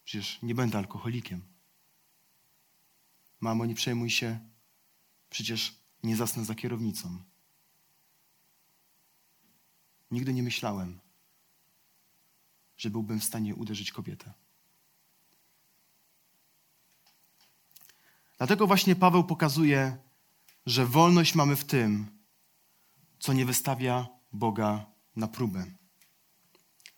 [0.03, 1.41] Przecież nie będę alkoholikiem.
[3.39, 4.39] Mamo, nie przejmuj się,
[5.29, 7.23] przecież nie zasnę za kierownicą.
[10.11, 10.99] Nigdy nie myślałem,
[12.77, 14.33] że byłbym w stanie uderzyć kobietę.
[18.37, 19.97] Dlatego właśnie Paweł pokazuje,
[20.65, 22.07] że wolność mamy w tym,
[23.19, 25.65] co nie wystawia Boga na próbę.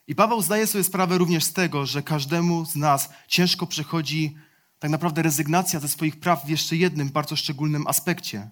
[0.07, 4.35] I Paweł zdaje sobie sprawę również z tego, że każdemu z nas ciężko przechodzi
[4.79, 8.49] tak naprawdę rezygnacja ze swoich praw w jeszcze jednym bardzo szczególnym aspekcie.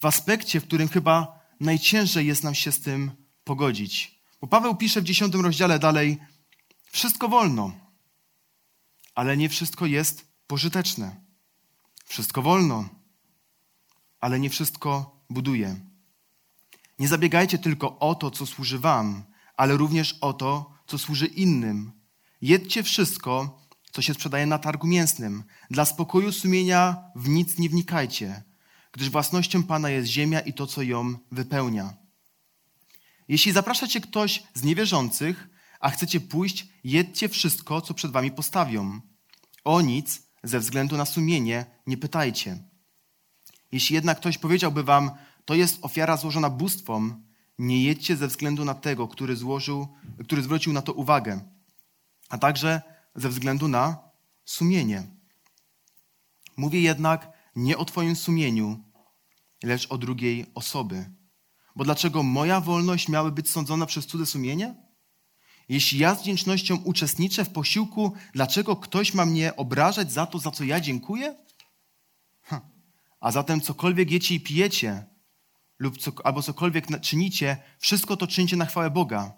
[0.00, 4.20] W aspekcie, w którym chyba najciężej jest nam się z tym pogodzić.
[4.40, 6.18] Bo Paweł pisze w dziesiątym rozdziale dalej:
[6.90, 7.72] Wszystko wolno,
[9.14, 11.16] ale nie wszystko jest pożyteczne.
[12.04, 12.88] Wszystko wolno,
[14.20, 15.76] ale nie wszystko buduje.
[16.98, 19.24] Nie zabiegajcie tylko o to, co służy Wam,
[19.56, 21.92] ale również o to, co służy innym.
[22.40, 25.44] Jedźcie wszystko, co się sprzedaje na targu mięsnym.
[25.70, 28.42] Dla spokoju sumienia w nic nie wnikajcie,
[28.92, 32.05] gdyż własnością Pana jest ziemia i to, co ją wypełnia.
[33.28, 35.48] Jeśli zaprasza cię ktoś z niewierzących,
[35.80, 39.00] a chcecie pójść, jedźcie wszystko, co przed wami postawią.
[39.64, 42.58] O nic ze względu na sumienie nie pytajcie.
[43.72, 45.10] Jeśli jednak ktoś powiedziałby wam,
[45.44, 47.26] to jest ofiara złożona bóstwom,
[47.58, 49.88] nie jedźcie ze względu na tego, który, złożył,
[50.24, 51.40] który zwrócił na to uwagę,
[52.28, 52.82] a także
[53.14, 53.98] ze względu na
[54.44, 55.02] sumienie.
[56.56, 58.84] Mówię jednak nie o Twoim sumieniu,
[59.62, 61.15] lecz o drugiej osoby.
[61.76, 64.74] Bo dlaczego moja wolność miałaby być sądzona przez cudze sumienie?
[65.68, 70.50] Jeśli ja z wdzięcznością uczestniczę w posiłku, dlaczego ktoś ma mnie obrażać za to, za
[70.50, 71.36] co ja dziękuję?
[72.42, 72.62] Hm.
[73.20, 75.06] A zatem cokolwiek jecie i pijecie,
[75.78, 79.32] lub co, albo cokolwiek czynicie, wszystko to czyńcie na chwałę Boga.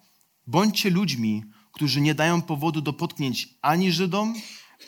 [0.47, 4.35] Bądźcie ludźmi, którzy nie dają powodu do potknięć ani Żydom,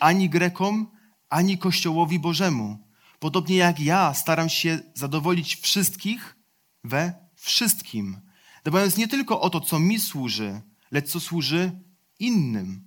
[0.01, 0.91] ani Grekom,
[1.29, 2.79] ani Kościołowi Bożemu.
[3.19, 6.37] Podobnie jak ja staram się zadowolić wszystkich
[6.85, 8.21] we wszystkim.
[8.65, 11.73] Dbając nie tylko o to, co mi służy, lecz co służy
[12.19, 12.85] innym,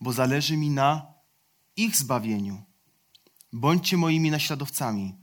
[0.00, 1.06] bo zależy mi na
[1.76, 2.62] ich zbawieniu.
[3.52, 5.14] Bądźcie moimi naśladowcami,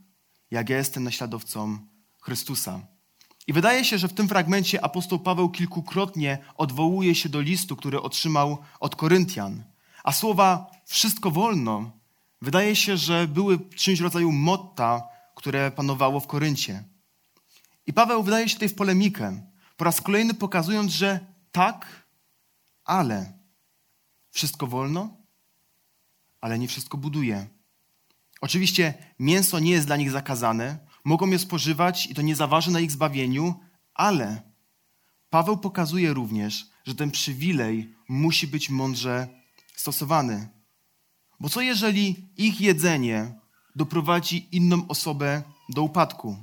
[0.50, 1.78] jak ja jestem naśladowcą
[2.20, 2.86] Chrystusa.
[3.46, 8.02] I wydaje się, że w tym fragmencie apostoł Paweł kilkukrotnie odwołuje się do listu, który
[8.02, 9.64] otrzymał od Koryntian.
[10.04, 11.90] A słowa wszystko wolno
[12.42, 15.02] wydaje się, że były czymś w rodzaju motta,
[15.34, 16.84] które panowało w Koryncie.
[17.86, 19.42] I Paweł wydaje się tutaj w polemikę,
[19.76, 21.20] po raz kolejny pokazując, że
[21.52, 22.06] tak,
[22.84, 23.38] ale
[24.30, 25.16] wszystko wolno,
[26.40, 27.46] ale nie wszystko buduje.
[28.40, 32.80] Oczywiście mięso nie jest dla nich zakazane, mogą je spożywać i to nie zaważy na
[32.80, 33.54] ich zbawieniu,
[33.94, 34.42] ale
[35.30, 39.28] Paweł pokazuje również, że ten przywilej musi być mądrze
[39.76, 40.48] stosowany.
[41.40, 43.40] Bo co jeżeli ich jedzenie
[43.76, 46.36] doprowadzi inną osobę do upadku?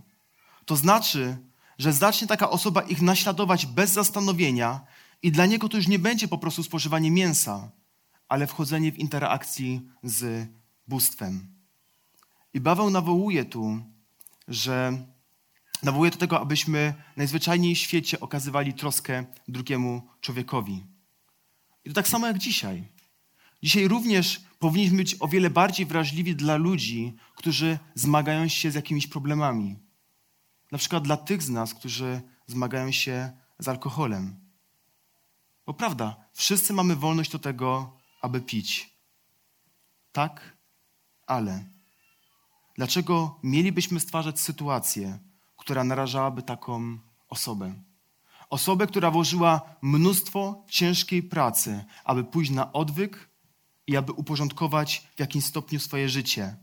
[0.69, 1.37] To znaczy,
[1.77, 4.81] że zacznie taka osoba ich naśladować bez zastanowienia
[5.21, 7.71] i dla niego to już nie będzie po prostu spożywanie mięsa,
[8.27, 10.47] ale wchodzenie w interakcji z
[10.87, 11.47] bóstwem.
[12.53, 13.79] I Paweł nawołuje tu
[14.47, 15.05] że
[15.83, 20.83] nawołuje do tego, abyśmy najzwyczajniej w świecie okazywali troskę drugiemu człowiekowi.
[21.85, 22.83] I to tak samo jak dzisiaj.
[23.63, 29.07] Dzisiaj również powinniśmy być o wiele bardziej wrażliwi dla ludzi, którzy zmagają się z jakimiś
[29.07, 29.88] problemami.
[30.71, 34.39] Na przykład dla tych z nas, którzy zmagają się z alkoholem.
[35.65, 38.97] Bo prawda, wszyscy mamy wolność do tego, aby pić.
[40.11, 40.57] Tak,
[41.27, 41.65] ale
[42.79, 45.19] Dlaczego mielibyśmy stwarzać sytuację,
[45.57, 47.73] która narażałaby taką osobę?
[48.49, 53.29] Osobę, która włożyła mnóstwo ciężkiej pracy, aby pójść na odwyk
[53.87, 56.55] i aby uporządkować w jakimś stopniu swoje życie.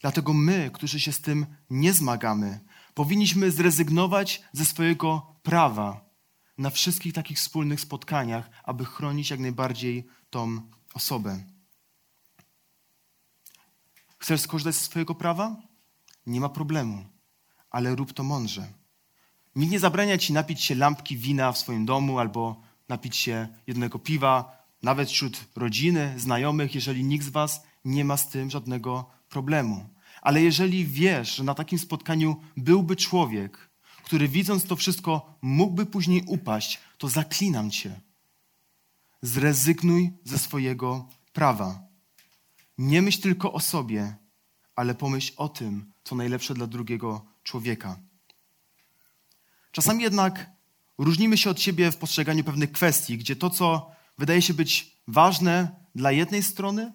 [0.00, 2.60] Dlatego my, którzy się z tym nie zmagamy,
[2.96, 6.00] powinniśmy zrezygnować ze swojego prawa
[6.58, 10.60] na wszystkich takich wspólnych spotkaniach, aby chronić jak najbardziej tą
[10.94, 11.44] osobę.
[14.18, 15.56] Chcesz skorzystać z swojego prawa?
[16.26, 17.04] Nie ma problemu,
[17.70, 18.72] ale rób to mądrze.
[19.56, 23.98] Nikt nie zabrania ci napić się lampki wina w swoim domu albo napić się jednego
[23.98, 29.95] piwa, nawet wśród rodziny, znajomych, jeżeli nikt z was nie ma z tym żadnego problemu.
[30.26, 33.70] Ale jeżeli wiesz, że na takim spotkaniu byłby człowiek,
[34.04, 38.00] który widząc to wszystko mógłby później upaść, to zaklinam cię.
[39.22, 41.82] Zrezygnuj ze swojego prawa.
[42.78, 44.16] Nie myśl tylko o sobie,
[44.76, 47.98] ale pomyśl o tym, co najlepsze dla drugiego człowieka.
[49.72, 50.50] Czasami jednak
[50.98, 55.70] różnimy się od siebie w postrzeganiu pewnych kwestii, gdzie to, co wydaje się być ważne
[55.94, 56.92] dla jednej strony,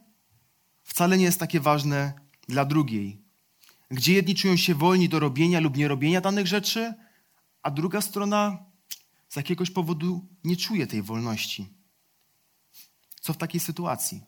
[0.84, 2.14] wcale nie jest takie ważne
[2.48, 3.21] dla drugiej.
[3.92, 6.94] Gdzie jedni czują się wolni do robienia lub nierobienia danych rzeczy,
[7.62, 8.66] a druga strona
[9.30, 11.70] z jakiegoś powodu nie czuje tej wolności.
[13.22, 14.22] Co w takiej sytuacji?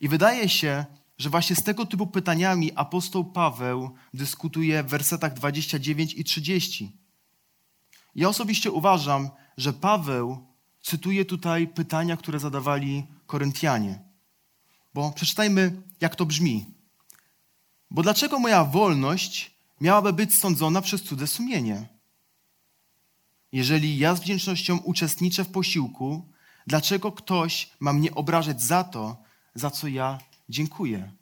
[0.00, 0.84] I wydaje się,
[1.18, 6.96] że właśnie z tego typu pytaniami apostoł Paweł dyskutuje w wersetach 29 i 30.
[8.14, 10.46] Ja osobiście uważam, że Paweł
[10.82, 14.02] cytuje tutaj pytania, które zadawali Koryntianie.
[14.94, 16.77] Bo przeczytajmy, jak to brzmi.
[17.90, 21.88] Bo dlaczego moja wolność miałaby być sądzona przez cudze sumienie?
[23.52, 26.32] Jeżeli ja z wdzięcznością uczestniczę w posiłku,
[26.66, 29.16] dlaczego ktoś ma mnie obrażać za to,
[29.54, 31.12] za co ja dziękuję.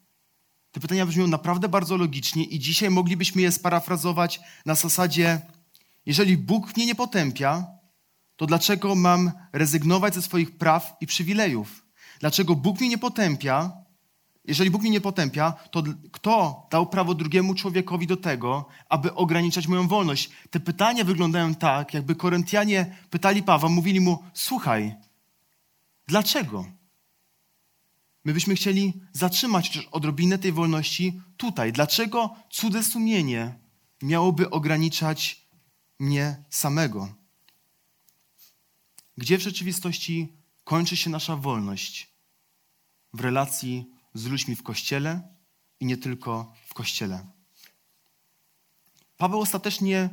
[0.73, 5.41] Te pytania brzmią naprawdę bardzo logicznie i dzisiaj moglibyśmy je sparafrazować na zasadzie:
[6.07, 7.67] jeżeli Bóg mnie nie potępia,
[8.37, 11.87] to dlaczego mam rezygnować ze swoich praw i przywilejów?
[12.21, 13.73] Dlaczego Bóg mnie nie potępia?
[14.47, 15.83] Jeżeli Bóg mnie nie potępia, to
[16.13, 20.31] kto dał prawo drugiemu człowiekowi do tego, aby ograniczać moją wolność?
[20.51, 24.95] Te pytania wyglądają tak, jakby Koryntianie pytali Pawła, mówili mu: Słuchaj,
[26.07, 26.65] dlaczego?
[28.25, 31.73] My byśmy chcieli zatrzymać też odrobinę tej wolności tutaj.
[31.73, 33.59] Dlaczego cudze sumienie
[34.03, 35.47] miałoby ograniczać
[35.99, 37.15] mnie samego?
[39.17, 40.33] Gdzie w rzeczywistości
[40.65, 42.11] kończy się nasza wolność?
[43.13, 45.23] W relacji z ludźmi w kościele
[45.81, 47.27] i nie tylko w kościele.
[49.17, 50.09] Paweł ostatecznie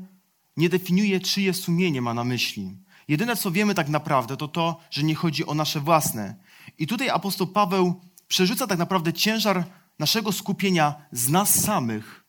[0.58, 2.78] nie definiuje, czyje sumienie ma na myśli.
[3.08, 6.36] Jedyne, co wiemy tak naprawdę, to to, że nie chodzi o nasze własne.
[6.78, 9.64] I tutaj apostoł Paweł przerzuca tak naprawdę ciężar
[9.99, 12.26] naszego skupienia z nas samych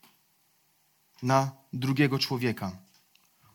[1.23, 2.79] na drugiego człowieka.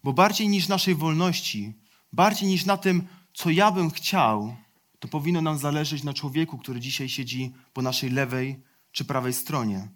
[0.03, 1.74] Bo bardziej niż naszej wolności,
[2.13, 4.55] bardziej niż na tym, co ja bym chciał,
[5.00, 9.88] to powinno nam zależeć na człowieku, który dzisiaj siedzi po naszej lewej czy prawej stronie.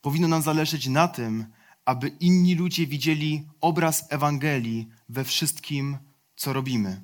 [0.00, 1.46] Powinno nam zależeć na tym,
[1.84, 5.98] aby inni ludzie widzieli obraz Ewangelii we wszystkim,
[6.36, 7.00] co robimy.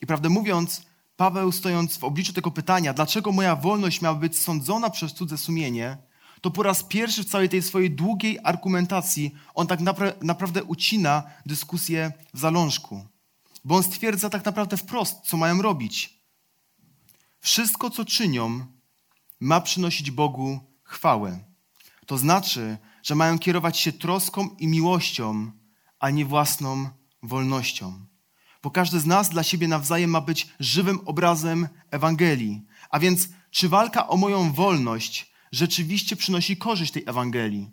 [0.00, 0.86] I prawdę mówiąc,
[1.16, 5.96] Paweł, stojąc w obliczu tego pytania, dlaczego moja wolność miała być sądzona przez cudze sumienie,
[6.40, 11.22] to po raz pierwszy w całej tej swojej długiej argumentacji on tak napra naprawdę ucina
[11.46, 13.06] dyskusję w zalążku.
[13.64, 16.20] Bo on stwierdza tak naprawdę wprost, co mają robić.
[17.40, 18.66] Wszystko, co czynią,
[19.40, 21.44] ma przynosić Bogu chwałę.
[22.06, 25.50] To znaczy, że mają kierować się troską i miłością,
[25.98, 26.88] a nie własną
[27.22, 28.06] wolnością.
[28.62, 32.62] Bo każdy z nas dla siebie nawzajem ma być żywym obrazem Ewangelii.
[32.90, 37.70] A więc, czy walka o moją wolność rzeczywiście przynosi korzyść tej Ewangelii?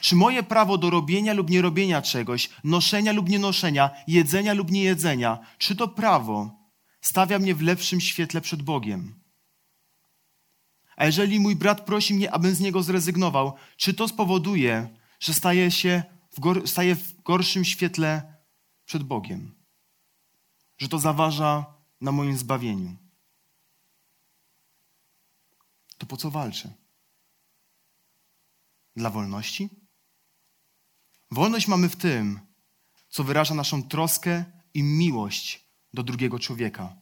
[0.00, 5.76] Czy moje prawo do robienia lub nierobienia czegoś, noszenia lub nienoszenia, jedzenia lub niejedzenia, czy
[5.76, 6.58] to prawo
[7.00, 9.20] stawia mnie w lepszym świetle przed Bogiem?
[10.96, 14.88] A jeżeli mój brat prosi mnie, abym z niego zrezygnował, czy to spowoduje,
[15.20, 18.34] że staje się w, gor- staje w gorszym świetle
[18.84, 19.54] przed Bogiem?
[20.78, 21.66] Że to zaważa
[22.00, 22.96] na moim zbawieniu?
[25.98, 26.72] To po co walczę?
[28.96, 29.77] Dla wolności?
[31.30, 32.40] Wolność mamy w tym,
[33.08, 36.96] co wyraża naszą troskę i miłość do drugiego człowieka.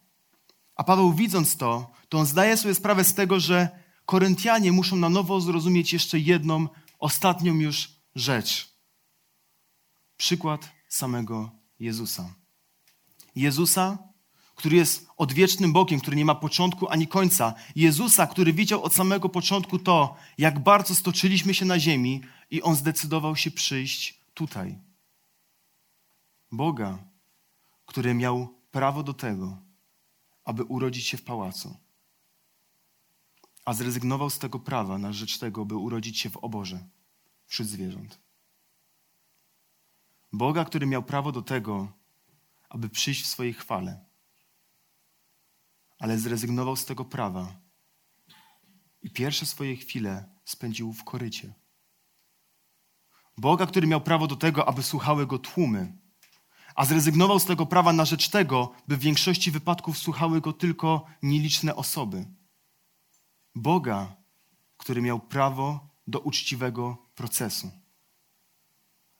[0.76, 5.08] A Paweł widząc to, to on zdaje sobie sprawę z tego, że Koryntianie muszą na
[5.08, 6.68] nowo zrozumieć jeszcze jedną,
[6.98, 8.76] ostatnią już rzecz.
[10.16, 12.34] Przykład samego Jezusa.
[13.36, 13.98] Jezusa,
[14.54, 17.54] który jest odwiecznym Bogiem, który nie ma początku ani końca.
[17.76, 22.20] Jezusa, który widział od samego początku to, jak bardzo stoczyliśmy się na ziemi
[22.50, 24.78] i On zdecydował się przyjść tutaj.
[26.52, 26.98] Boga,
[27.86, 29.58] który miał prawo do tego,
[30.44, 31.76] aby urodzić się w pałacu,
[33.64, 36.88] a zrezygnował z tego prawa na rzecz tego, by urodzić się w oborze
[37.46, 38.20] wśród zwierząt.
[40.32, 41.92] Boga, który miał prawo do tego,
[42.68, 44.04] aby przyjść w swojej chwale,
[45.98, 47.56] ale zrezygnował z tego prawa
[49.02, 51.65] i pierwsze swoje chwile spędził w korycie.
[53.38, 55.92] Boga, który miał prawo do tego, aby słuchały go tłumy,
[56.74, 61.04] a zrezygnował z tego prawa na rzecz tego, by w większości wypadków słuchały go tylko
[61.22, 62.26] nieliczne osoby.
[63.54, 64.16] Boga,
[64.76, 67.70] który miał prawo do uczciwego procesu,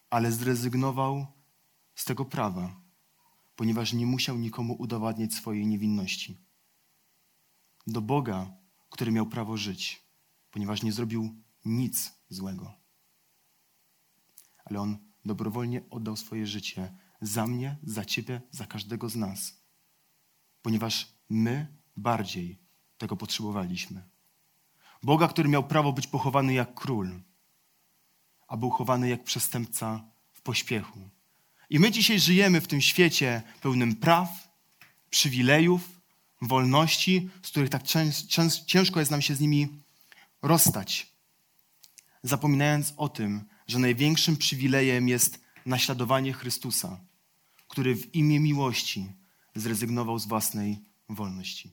[0.09, 1.25] ale zrezygnował
[1.95, 2.75] z tego prawa,
[3.55, 6.37] ponieważ nie musiał nikomu udowadniać swojej niewinności.
[7.87, 8.51] Do Boga,
[8.89, 10.03] który miał prawo żyć,
[10.51, 12.86] ponieważ nie zrobił nic złego.
[14.69, 19.61] Ale on dobrowolnie oddał swoje życie za mnie, za ciebie, za każdego z nas,
[20.61, 22.57] ponieważ my bardziej
[22.97, 24.03] tego potrzebowaliśmy.
[25.03, 27.21] Boga, który miał prawo być pochowany jak król,
[28.47, 30.03] a był chowany jak przestępca
[30.33, 30.99] w pośpiechu.
[31.69, 34.49] I my dzisiaj żyjemy w tym świecie pełnym praw,
[35.09, 36.01] przywilejów,
[36.41, 37.83] wolności, z których tak
[38.65, 39.67] ciężko jest nam się z nimi
[40.41, 41.07] rozstać.
[42.23, 46.99] Zapominając o tym, że największym przywilejem jest naśladowanie Chrystusa,
[47.67, 49.05] który w imię miłości
[49.55, 51.71] zrezygnował z własnej wolności.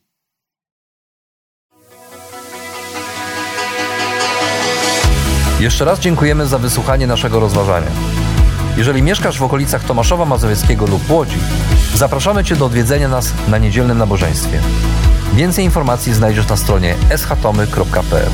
[5.59, 7.91] Jeszcze raz dziękujemy za wysłuchanie naszego rozważania.
[8.77, 11.37] Jeżeli mieszkasz w okolicach Tomaszowa Mazowieckiego lub Łodzi,
[11.95, 14.61] zapraszamy Cię do odwiedzenia nas na niedzielnym nabożeństwie.
[15.33, 18.31] Więcej informacji znajdziesz na stronie schatomy.pl.